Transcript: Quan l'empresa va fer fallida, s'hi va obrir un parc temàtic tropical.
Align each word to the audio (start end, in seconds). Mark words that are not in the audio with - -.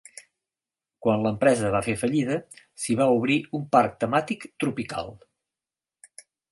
Quan 1.07 1.25
l'empresa 1.25 1.69
va 1.75 1.83
fer 1.89 1.95
fallida, 2.05 2.39
s'hi 2.85 2.97
va 3.03 3.09
obrir 3.21 3.39
un 3.61 3.69
parc 3.77 4.03
temàtic 4.05 4.53
tropical. 4.65 5.17